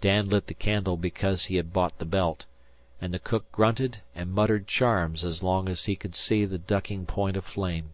Dan 0.00 0.28
lit 0.28 0.46
the 0.46 0.54
candle 0.54 0.96
because 0.96 1.46
he 1.46 1.56
had 1.56 1.72
bought 1.72 1.98
the 1.98 2.04
belt, 2.04 2.46
and 3.00 3.12
the 3.12 3.18
cook 3.18 3.50
grunted 3.50 4.00
and 4.14 4.30
muttered 4.32 4.68
charms 4.68 5.24
as 5.24 5.42
long 5.42 5.68
as 5.68 5.86
he 5.86 5.96
could 5.96 6.14
see 6.14 6.44
the 6.44 6.56
ducking 6.56 7.04
point 7.04 7.36
of 7.36 7.44
flame. 7.44 7.92